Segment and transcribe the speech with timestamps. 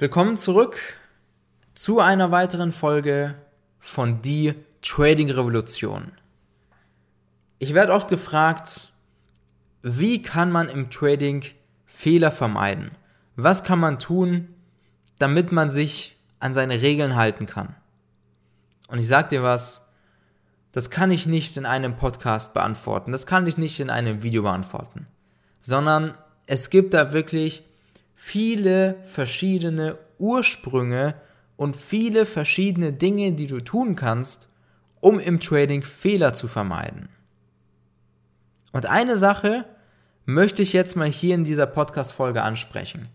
[0.00, 0.78] Willkommen zurück
[1.74, 3.34] zu einer weiteren Folge
[3.80, 6.12] von Die Trading Revolution.
[7.58, 8.94] Ich werde oft gefragt,
[9.82, 11.44] wie kann man im Trading
[11.84, 12.92] Fehler vermeiden?
[13.36, 14.48] Was kann man tun,
[15.18, 17.76] damit man sich an seine Regeln halten kann?
[18.88, 19.90] Und ich sage dir was,
[20.72, 24.44] das kann ich nicht in einem Podcast beantworten, das kann ich nicht in einem Video
[24.44, 25.08] beantworten,
[25.60, 26.14] sondern
[26.46, 27.64] es gibt da wirklich
[28.22, 31.14] viele verschiedene Ursprünge
[31.56, 34.50] und viele verschiedene Dinge, die du tun kannst,
[35.00, 37.08] um im Trading Fehler zu vermeiden.
[38.72, 39.64] Und eine Sache
[40.26, 43.08] möchte ich jetzt mal hier in dieser Podcast-Folge ansprechen,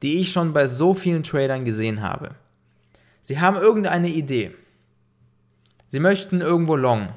[0.00, 2.34] die ich schon bei so vielen Tradern gesehen habe.
[3.20, 4.54] Sie haben irgendeine Idee.
[5.88, 7.12] Sie möchten irgendwo long.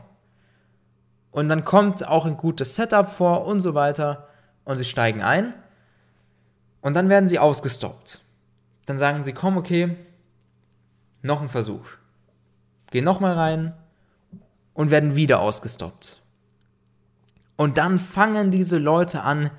[1.31, 4.27] Und dann kommt auch ein gutes Setup vor und so weiter.
[4.65, 5.53] Und sie steigen ein.
[6.81, 8.19] Und dann werden sie ausgestoppt.
[8.85, 9.95] Dann sagen sie, komm, okay,
[11.21, 11.85] noch ein Versuch.
[12.89, 13.73] Gehen nochmal rein
[14.73, 16.17] und werden wieder ausgestoppt.
[17.55, 19.51] Und dann fangen diese Leute an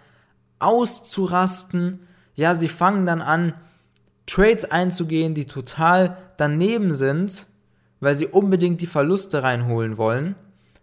[0.59, 2.06] auszurasten.
[2.34, 3.55] Ja, sie fangen dann an,
[4.27, 7.47] Trades einzugehen, die total daneben sind,
[8.01, 10.34] weil sie unbedingt die Verluste reinholen wollen.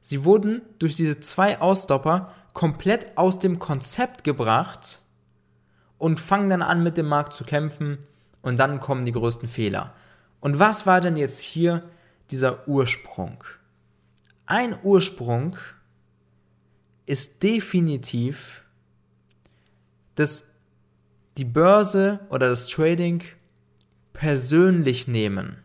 [0.01, 4.99] Sie wurden durch diese zwei Ausstopper komplett aus dem Konzept gebracht
[5.99, 7.99] und fangen dann an, mit dem Markt zu kämpfen
[8.41, 9.93] und dann kommen die größten Fehler.
[10.39, 11.83] Und was war denn jetzt hier
[12.31, 13.43] dieser Ursprung?
[14.47, 15.57] Ein Ursprung
[17.05, 18.63] ist definitiv,
[20.15, 20.55] dass
[21.37, 23.23] die Börse oder das Trading
[24.13, 25.57] persönlich nehmen.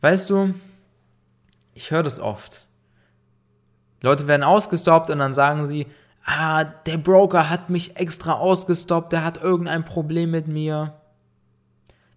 [0.00, 0.54] Weißt du,
[1.74, 2.66] ich höre das oft.
[4.02, 5.86] Leute werden ausgestoppt und dann sagen sie,
[6.28, 10.94] ah, der Broker hat mich extra ausgestoppt, der hat irgendein Problem mit mir.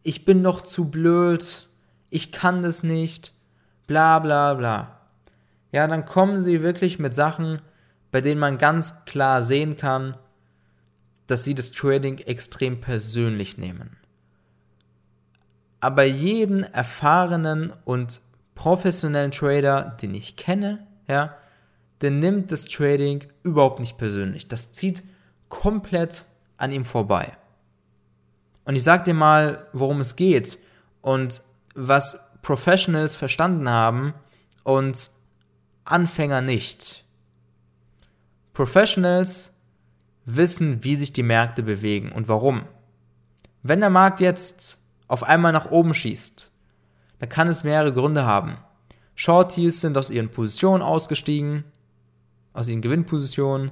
[0.03, 1.67] Ich bin noch zu blöd,
[2.09, 3.33] ich kann das nicht,
[3.87, 5.01] bla bla bla
[5.71, 7.61] ja, dann kommen sie wirklich mit Sachen,
[8.11, 10.17] bei denen man ganz klar sehen kann,
[11.27, 13.97] dass sie das Trading extrem persönlich nehmen.
[15.79, 18.19] Aber jeden erfahrenen und
[18.53, 21.35] professionellen Trader, den ich kenne, ja,
[22.01, 24.47] der nimmt das Trading überhaupt nicht persönlich.
[24.47, 25.03] Das zieht
[25.49, 26.25] komplett
[26.57, 27.37] an ihm vorbei.
[28.65, 30.59] Und ich sag dir mal, worum es geht
[31.01, 31.41] und
[31.75, 34.13] was Professionals verstanden haben
[34.63, 35.09] und
[35.85, 37.03] Anfänger nicht.
[38.53, 39.53] Professionals
[40.25, 42.63] wissen, wie sich die Märkte bewegen und warum.
[43.63, 46.51] Wenn der Markt jetzt auf einmal nach oben schießt,
[47.19, 48.57] dann kann es mehrere Gründe haben.
[49.15, 51.63] Shorties sind aus ihren Positionen ausgestiegen,
[52.53, 53.71] aus ihren Gewinnpositionen.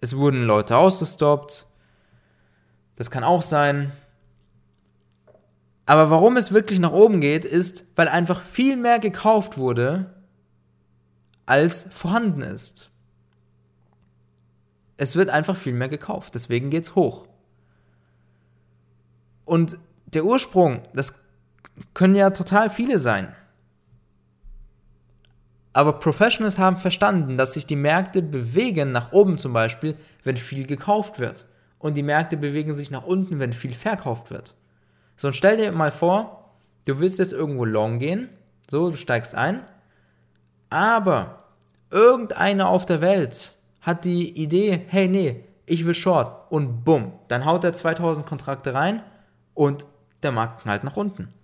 [0.00, 1.66] Es wurden Leute ausgestoppt.
[2.96, 3.92] Das kann auch sein.
[5.86, 10.14] Aber warum es wirklich nach oben geht, ist, weil einfach viel mehr gekauft wurde,
[11.46, 12.90] als vorhanden ist.
[14.96, 17.26] Es wird einfach viel mehr gekauft, deswegen geht es hoch.
[19.44, 21.24] Und der Ursprung, das
[21.92, 23.34] können ja total viele sein.
[25.74, 30.66] Aber Professionals haben verstanden, dass sich die Märkte bewegen, nach oben zum Beispiel, wenn viel
[30.66, 31.46] gekauft wird.
[31.78, 34.54] Und die Märkte bewegen sich nach unten, wenn viel verkauft wird.
[35.16, 38.30] So, und stell dir mal vor, du willst jetzt irgendwo long gehen,
[38.70, 39.62] so, du steigst ein,
[40.70, 41.44] aber
[41.90, 47.44] irgendeiner auf der Welt hat die Idee, hey, nee, ich will Short und bumm, dann
[47.44, 49.02] haut er 2000 Kontrakte rein
[49.54, 49.86] und
[50.22, 51.34] der Markt knallt nach unten.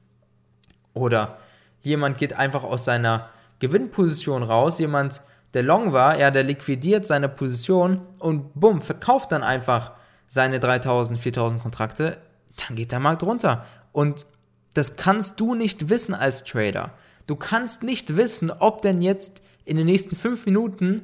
[0.95, 1.39] Oder
[1.81, 3.29] jemand geht einfach aus seiner
[3.61, 5.21] Gewinnposition raus, jemand,
[5.55, 9.93] der long war, ja, der liquidiert seine Position und bumm, verkauft dann einfach
[10.29, 12.19] seine 3000, 4000 Kontrakte,
[12.57, 13.65] dann geht der Markt runter.
[13.93, 14.27] Und
[14.75, 16.93] das kannst du nicht wissen als Trader.
[17.27, 21.03] Du kannst nicht wissen, ob denn jetzt in den nächsten fünf Minuten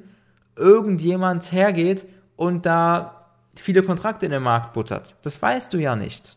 [0.57, 2.07] irgendjemand hergeht
[2.37, 5.17] und da viele Kontrakte in den Markt buttert.
[5.23, 6.37] Das weißt du ja nicht.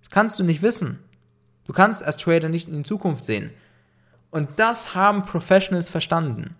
[0.00, 1.00] Das kannst du nicht wissen.
[1.64, 3.50] Du kannst als Trader nicht in die Zukunft sehen.
[4.30, 6.54] Und das haben Professionals verstanden.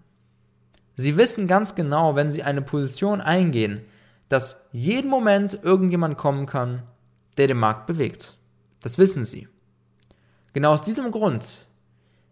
[0.97, 3.85] Sie wissen ganz genau, wenn sie eine Position eingehen,
[4.29, 6.83] dass jeden Moment irgendjemand kommen kann,
[7.37, 8.37] der den Markt bewegt.
[8.83, 9.49] Das wissen sie.
[10.53, 11.67] Genau aus diesem Grund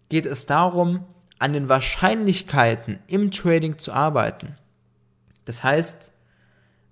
[0.09, 1.05] geht es darum,
[1.39, 4.56] an den Wahrscheinlichkeiten im Trading zu arbeiten.
[5.44, 6.12] Das heißt,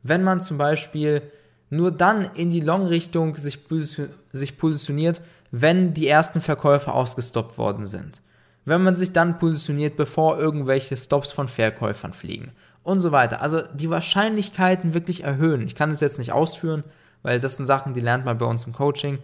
[0.02, 1.22] wenn man zum Beispiel
[1.70, 8.20] nur dann in die Long-Richtung sich, positioniert, wenn die ersten Verkäufer ausgestoppt worden sind.
[8.64, 12.52] Wenn man sich dann positioniert, bevor irgendwelche Stops von Verkäufern fliegen
[12.82, 13.42] und so weiter.
[13.42, 15.62] Also die Wahrscheinlichkeiten wirklich erhöhen.
[15.62, 16.84] Ich kann es jetzt nicht ausführen,
[17.22, 19.18] weil das sind Sachen, die lernt man bei uns im Coaching.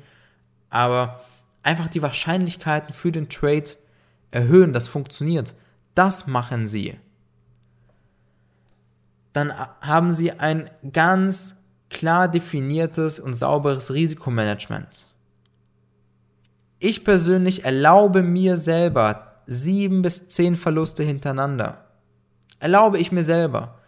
[0.71, 1.21] Aber
[1.63, 3.71] einfach die Wahrscheinlichkeiten für den Trade
[4.31, 5.55] erhöhen, das funktioniert.
[5.95, 6.97] Das machen sie.
[9.33, 11.57] Dann haben sie ein ganz
[11.89, 15.07] klar definiertes und sauberes Risikomanagement.
[16.79, 21.85] Ich persönlich erlaube mir selber sieben bis zehn Verluste hintereinander.
[22.61, 23.81] Erlaube ich mir selber.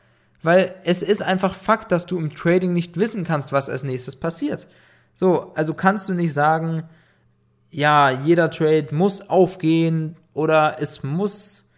[0.43, 4.17] Weil es ist einfach Fakt, dass du im Trading nicht wissen kannst, was als nächstes
[4.17, 4.67] passiert.
[5.14, 6.82] So, also kannst du nicht sagen,
[7.70, 11.73] ja, jeder Trade muss aufgehen oder es muss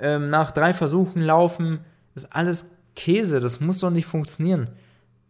[0.00, 1.78] ähm, nach drei Versuchen laufen.
[2.14, 4.68] Das ist alles Käse, das muss doch nicht funktionieren.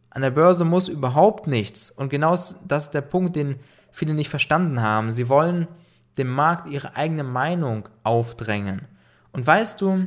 [0.08, 1.90] An der Börse muss überhaupt nichts.
[1.90, 3.56] Und genau das ist der Punkt, den
[3.92, 5.10] viele nicht verstanden haben.
[5.10, 5.68] Sie wollen
[6.18, 8.82] dem Markt ihre eigene Meinung aufdrängen.
[9.32, 10.06] Und weißt du,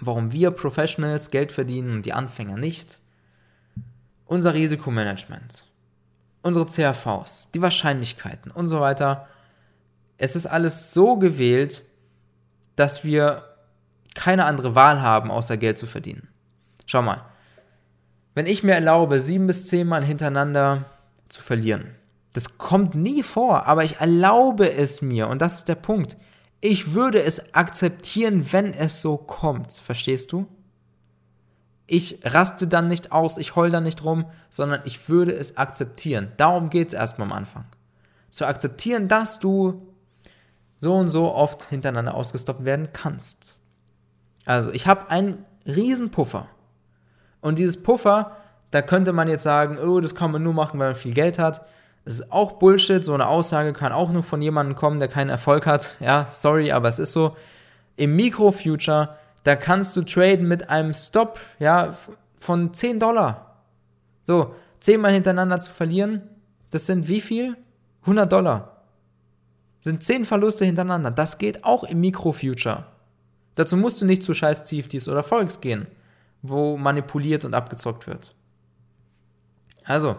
[0.00, 3.00] warum wir Professionals Geld verdienen und die Anfänger nicht?
[4.26, 5.64] Unser Risikomanagement,
[6.42, 9.28] unsere CRVs, die Wahrscheinlichkeiten und so weiter.
[10.18, 11.82] Es ist alles so gewählt,
[12.74, 13.44] dass wir
[14.14, 16.28] keine andere Wahl haben, außer Geld zu verdienen.
[16.86, 17.24] Schau mal,
[18.34, 20.84] wenn ich mir erlaube, sieben bis zehn Mal hintereinander
[21.28, 21.94] zu verlieren,
[22.36, 26.18] das kommt nie vor, aber ich erlaube es mir und das ist der Punkt.
[26.60, 29.72] Ich würde es akzeptieren, wenn es so kommt.
[29.72, 30.46] Verstehst du?
[31.86, 36.30] Ich raste dann nicht aus, ich heul dann nicht rum, sondern ich würde es akzeptieren.
[36.36, 37.64] Darum geht es erstmal am Anfang.
[38.28, 39.88] Zu akzeptieren, dass du
[40.76, 43.56] so und so oft hintereinander ausgestoppt werden kannst.
[44.44, 46.48] Also, ich habe einen riesen Puffer.
[47.40, 48.36] Und dieses Puffer,
[48.72, 51.38] da könnte man jetzt sagen, oh, das kann man nur machen, weil man viel Geld
[51.38, 51.64] hat.
[52.06, 53.04] Das ist auch Bullshit.
[53.04, 55.96] So eine Aussage kann auch nur von jemandem kommen, der keinen Erfolg hat.
[55.98, 57.36] Ja, sorry, aber es ist so.
[57.96, 61.96] Im Micro-Future, da kannst du traden mit einem Stop, ja,
[62.38, 63.64] von 10 Dollar.
[64.22, 66.22] So, 10 Mal hintereinander zu verlieren,
[66.70, 67.56] das sind wie viel?
[68.02, 68.82] 100 Dollar.
[69.80, 71.10] Sind 10 Verluste hintereinander.
[71.10, 72.84] Das geht auch im Micro-Future.
[73.56, 75.88] Dazu musst du nicht zu scheiß CFDs oder Forex gehen,
[76.42, 78.32] wo manipuliert und abgezockt wird.
[79.82, 80.16] Also,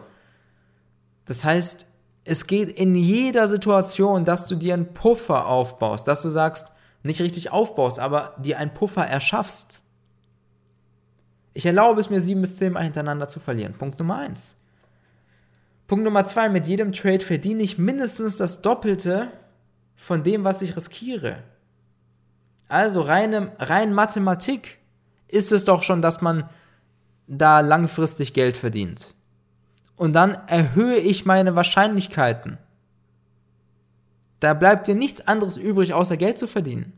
[1.28, 1.86] das heißt,
[2.24, 6.72] es geht in jeder Situation, dass du dir einen Puffer aufbaust, dass du sagst,
[7.04, 9.82] nicht richtig aufbaust, aber dir einen Puffer erschaffst.
[11.54, 13.76] Ich erlaube es mir, sieben bis zehn Mal hintereinander zu verlieren.
[13.78, 14.62] Punkt Nummer eins.
[15.88, 19.32] Punkt Nummer zwei, mit jedem Trade verdiene ich mindestens das Doppelte
[19.96, 21.44] von dem, was ich riskiere.
[22.68, 24.80] Also reine, rein Mathematik
[25.30, 26.50] ist es doch schon, dass man
[27.28, 29.14] da langfristig Geld verdient
[29.98, 32.58] und dann erhöhe ich meine Wahrscheinlichkeiten.
[34.40, 36.94] Da bleibt dir nichts anderes übrig, außer Geld zu verdienen.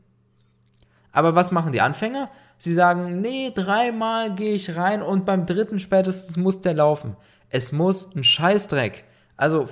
[1.12, 2.30] Aber was machen die Anfänger?
[2.57, 7.16] Sie sagen, nee, dreimal gehe ich rein und beim dritten spätestens muss der laufen.
[7.50, 9.06] Es muss ein Scheißdreck.
[9.38, 9.68] Also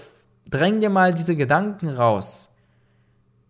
[0.49, 2.55] dräng dir mal diese Gedanken raus.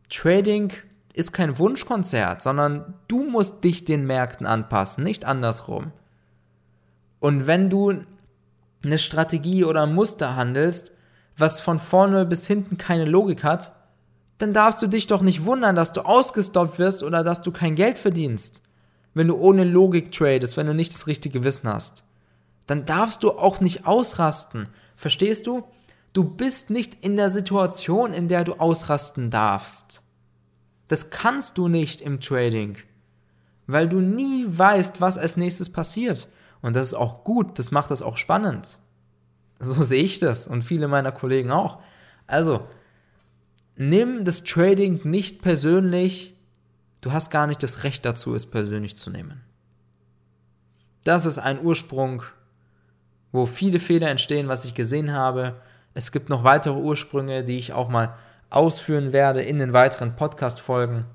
[0.09, 0.73] Trading
[1.13, 5.91] ist kein Wunschkonzert, sondern du musst dich den Märkten anpassen, nicht andersrum.
[7.19, 8.03] Und wenn du
[8.83, 10.91] eine Strategie oder ein Muster handelst,
[11.37, 13.71] was von vorne bis hinten keine Logik hat,
[14.37, 17.75] dann darfst du dich doch nicht wundern, dass du ausgestoppt wirst oder dass du kein
[17.75, 18.63] Geld verdienst.
[19.13, 22.03] Wenn du ohne Logik tradest, wenn du nicht das richtige Wissen hast.
[22.67, 24.67] Dann darfst du auch nicht ausrasten.
[24.95, 25.63] Verstehst du?
[26.13, 30.03] Du bist nicht in der Situation, in der du ausrasten darfst.
[30.87, 32.77] Das kannst du nicht im Trading,
[33.65, 36.27] weil du nie weißt, was als nächstes passiert.
[36.67, 38.77] Und das ist auch gut, das macht das auch spannend.
[39.57, 41.79] So sehe ich das und viele meiner Kollegen auch.
[42.27, 42.67] Also,
[43.77, 46.35] nimm das Trading nicht persönlich.
[46.99, 49.45] Du hast gar nicht das Recht dazu, es persönlich zu nehmen.
[51.05, 52.23] Das ist ein Ursprung,
[53.31, 55.61] wo viele Fehler entstehen, was ich gesehen habe.
[55.93, 58.13] Es gibt noch weitere Ursprünge, die ich auch mal
[58.49, 61.05] ausführen werde in den weiteren Podcast-Folgen.